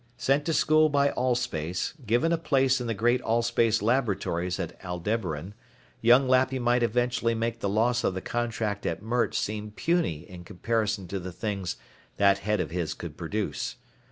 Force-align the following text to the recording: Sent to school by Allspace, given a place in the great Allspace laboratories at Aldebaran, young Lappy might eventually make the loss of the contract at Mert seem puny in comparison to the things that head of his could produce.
Sent 0.17 0.43
to 0.45 0.51
school 0.51 0.89
by 0.89 1.11
Allspace, 1.11 1.93
given 2.07 2.31
a 2.31 2.37
place 2.39 2.81
in 2.81 2.87
the 2.87 2.95
great 2.95 3.21
Allspace 3.21 3.83
laboratories 3.83 4.59
at 4.59 4.75
Aldebaran, 4.83 5.53
young 6.01 6.27
Lappy 6.27 6.57
might 6.57 6.81
eventually 6.81 7.35
make 7.35 7.59
the 7.59 7.69
loss 7.69 8.03
of 8.03 8.15
the 8.15 8.19
contract 8.19 8.87
at 8.87 9.03
Mert 9.03 9.35
seem 9.35 9.69
puny 9.69 10.27
in 10.27 10.43
comparison 10.43 11.07
to 11.09 11.19
the 11.19 11.31
things 11.31 11.77
that 12.17 12.39
head 12.39 12.59
of 12.59 12.71
his 12.71 12.95
could 12.95 13.15
produce. 13.15 13.75